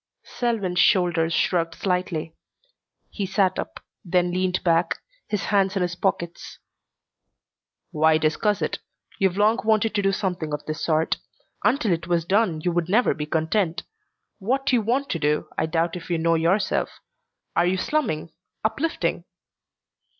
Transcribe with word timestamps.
Selwyn's 0.23 0.79
shoulders 0.79 1.31
shrugged 1.31 1.75
slightly. 1.75 2.35
He 3.11 3.27
sat 3.27 3.59
up, 3.59 3.79
then 4.03 4.31
leaned 4.31 4.63
back, 4.63 4.97
his 5.27 5.43
hands 5.43 5.75
in 5.75 5.83
his 5.83 5.93
pockets. 5.93 6.57
"Why 7.91 8.17
discuss 8.17 8.63
it? 8.63 8.79
You've 9.19 9.37
long 9.37 9.59
wanted 9.63 9.93
to 9.93 10.01
do 10.01 10.11
something 10.11 10.53
of 10.55 10.65
this 10.65 10.83
sort. 10.83 11.17
Until 11.63 11.91
it 11.91 12.07
was 12.07 12.25
done 12.25 12.61
you 12.61 12.71
would 12.71 12.89
never 12.89 13.13
be 13.13 13.27
content. 13.27 13.83
What 14.39 14.73
you 14.73 14.81
want 14.81 15.07
to 15.11 15.19
do, 15.19 15.47
I 15.55 15.67
doubt 15.67 15.95
if 15.95 16.09
you 16.09 16.17
know 16.17 16.33
yourself. 16.33 16.99
Are 17.55 17.67
you 17.67 17.77
slumming? 17.77 18.31
Uplifting?" 18.65 19.25